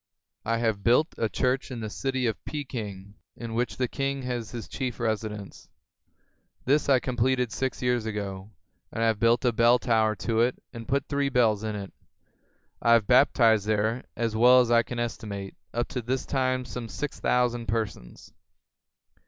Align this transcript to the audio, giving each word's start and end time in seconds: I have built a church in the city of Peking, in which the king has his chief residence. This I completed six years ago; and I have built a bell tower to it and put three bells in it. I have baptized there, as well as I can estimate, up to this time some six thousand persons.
I 0.43 0.57
have 0.57 0.83
built 0.83 1.13
a 1.19 1.29
church 1.29 1.69
in 1.69 1.79
the 1.79 1.87
city 1.91 2.25
of 2.25 2.43
Peking, 2.43 3.13
in 3.35 3.53
which 3.53 3.77
the 3.77 3.87
king 3.87 4.23
has 4.23 4.49
his 4.49 4.67
chief 4.67 4.99
residence. 4.99 5.69
This 6.65 6.89
I 6.89 6.99
completed 6.99 7.51
six 7.51 7.83
years 7.83 8.07
ago; 8.07 8.49
and 8.91 9.03
I 9.03 9.05
have 9.05 9.19
built 9.19 9.45
a 9.45 9.51
bell 9.53 9.77
tower 9.77 10.15
to 10.15 10.39
it 10.39 10.57
and 10.73 10.87
put 10.87 11.05
three 11.05 11.29
bells 11.29 11.63
in 11.63 11.75
it. 11.75 11.93
I 12.81 12.93
have 12.93 13.05
baptized 13.05 13.67
there, 13.67 14.03
as 14.15 14.35
well 14.35 14.59
as 14.59 14.71
I 14.71 14.81
can 14.81 14.97
estimate, 14.97 15.55
up 15.71 15.87
to 15.89 16.01
this 16.01 16.25
time 16.25 16.65
some 16.65 16.87
six 16.89 17.19
thousand 17.19 17.67
persons. 17.67 18.33